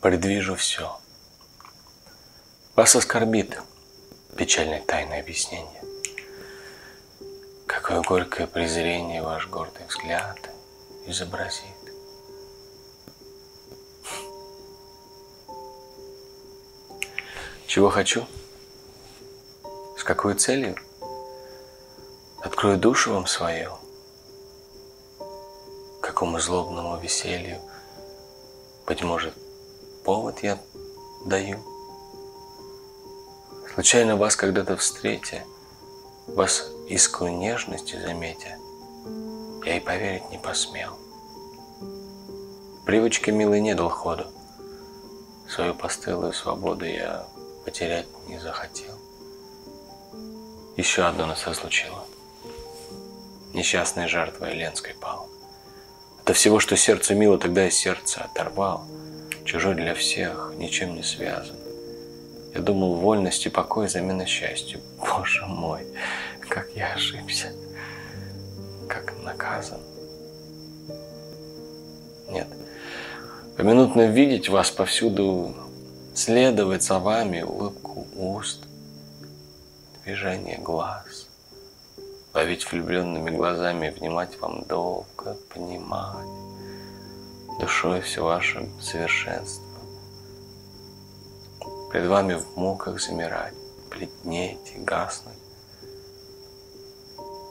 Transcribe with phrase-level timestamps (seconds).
[0.00, 0.98] предвижу все.
[2.74, 3.58] Вас оскорбит
[4.36, 5.82] печальное тайное объяснение.
[7.66, 10.38] Какое горькое презрение ваш гордый взгляд
[11.06, 11.64] изобразит.
[17.66, 18.26] Чего хочу?
[19.96, 20.76] С какой целью?
[22.42, 23.76] Открою душу вам свою,
[26.00, 27.60] какому злобному веселью,
[28.86, 29.34] быть может,
[30.10, 30.58] повод я
[31.24, 31.60] даю.
[33.72, 35.44] Случайно вас когда-то встретя,
[36.26, 38.58] вас искру нежности заметя,
[39.64, 40.98] я и поверить не посмел.
[42.86, 44.26] Привычке милой не дал ходу,
[45.48, 47.28] свою постылую свободу я
[47.64, 48.98] потерять не захотел.
[50.76, 52.04] Еще одно нас разлучило.
[53.54, 55.28] Несчастная жертва Еленской пал.
[56.24, 58.84] От всего, что сердце мило, тогда и сердце оторвал.
[59.44, 61.56] Чужой для всех, ничем не связан.
[62.54, 64.80] Я думал, вольность и покой замена счастью.
[64.98, 65.86] Боже мой,
[66.48, 67.52] как я ошибся.
[68.88, 69.80] Как наказан.
[72.28, 72.48] Нет.
[73.56, 75.54] Поминутно видеть вас повсюду,
[76.14, 78.64] следовать за вами, улыбку уст,
[80.04, 81.28] движение глаз,
[82.34, 86.39] ловить влюбленными глазами, внимать вам долго, понимать
[87.60, 89.64] душой все ваше совершенство.
[91.90, 93.54] Пред вами в муках замирать,
[93.90, 95.34] бледнеть и гаснуть.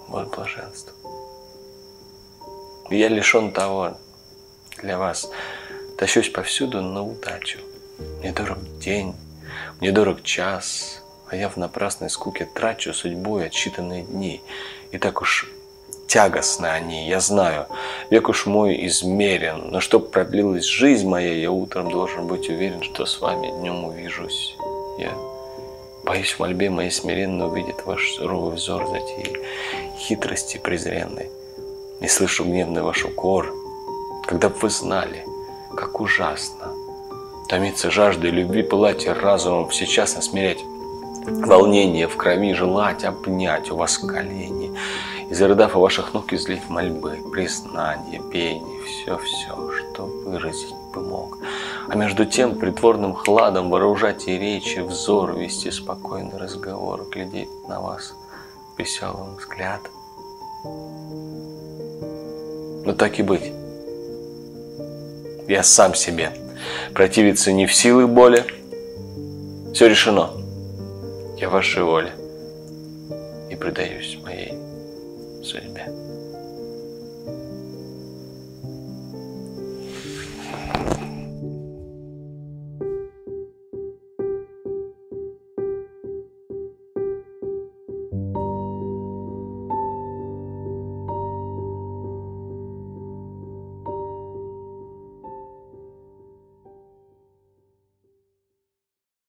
[0.08, 0.94] Вот блаженство.
[2.90, 3.98] я лишен того
[4.82, 5.30] для вас.
[5.98, 7.60] Тащусь повсюду на удачу.
[8.20, 9.14] Мне дорог день,
[9.80, 14.42] мне дорог час, а я в напрасной скуке трачу судьбой отсчитанные дни.
[14.92, 15.48] И так уж
[16.10, 17.68] тягостны они, я знаю.
[18.10, 23.06] Век уж мой измерен, но чтоб продлилась жизнь моя, я утром должен быть уверен, что
[23.06, 24.56] с вами днем увижусь.
[24.98, 25.14] Я
[26.04, 29.40] боюсь в мольбе моей смиренно увидит ваш суровый взор затеи,
[29.98, 31.30] хитрости презренной.
[32.02, 33.54] Не слышу гневный ваш укор,
[34.26, 35.23] когда бы вы знали,
[35.76, 36.73] как ужасно
[37.50, 40.64] томиться жаждой любви, пылать разумом, сейчас насмирять
[41.26, 44.72] волнение в крови, желать обнять у вас колени,
[45.30, 51.38] и зарыдав у ваших ног излить мольбы, признание, пение, все-все, что выразить бы мог.
[51.88, 58.14] А между тем притворным хладом вооружать и речи, взор, вести спокойный разговор, глядеть на вас
[58.78, 59.92] веселым взглядом.
[62.86, 63.54] Но так и быть.
[65.48, 66.32] Я сам себе.
[66.94, 68.44] Противиться не в силы боли.
[69.73, 70.32] Все решено.
[71.38, 72.12] Я вашей воле
[73.50, 74.69] и предаюсь моей
[75.42, 75.89] 随便。